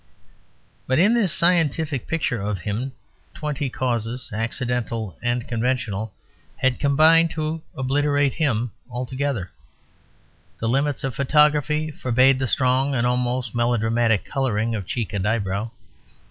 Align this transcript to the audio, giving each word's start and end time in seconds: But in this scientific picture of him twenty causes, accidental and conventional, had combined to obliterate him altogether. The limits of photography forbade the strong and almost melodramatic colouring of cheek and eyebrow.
But 0.87 0.97
in 0.97 1.13
this 1.13 1.31
scientific 1.31 2.07
picture 2.07 2.41
of 2.41 2.61
him 2.61 2.93
twenty 3.35 3.69
causes, 3.69 4.31
accidental 4.33 5.15
and 5.21 5.47
conventional, 5.47 6.11
had 6.57 6.79
combined 6.79 7.29
to 7.37 7.61
obliterate 7.75 8.33
him 8.33 8.71
altogether. 8.89 9.51
The 10.57 10.67
limits 10.67 11.03
of 11.03 11.13
photography 11.13 11.91
forbade 11.91 12.39
the 12.39 12.47
strong 12.47 12.95
and 12.95 13.05
almost 13.05 13.53
melodramatic 13.53 14.25
colouring 14.25 14.73
of 14.73 14.87
cheek 14.87 15.13
and 15.13 15.27
eyebrow. 15.27 15.69